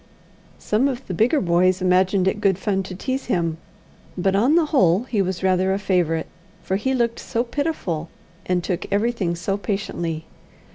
[0.57, 3.59] Some of the bigger boys imagined it good fun to tease him;
[4.17, 6.25] but on the whole he was rather a favourite,
[6.63, 8.09] for he looked so pitiful,
[8.47, 10.25] and took everything so patiently.